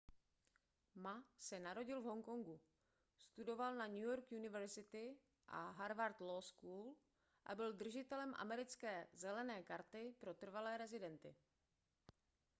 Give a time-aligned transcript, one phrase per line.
[1.05, 2.59] ma se narodil v honkongu
[3.19, 5.05] studoval na new york university
[5.47, 6.95] a harward law school
[7.45, 11.35] a byl držitelem americké zelené karty pro trvalé rezidenty